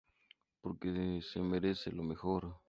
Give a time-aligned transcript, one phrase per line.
[0.61, 2.55] Porque se merecen lo mejor.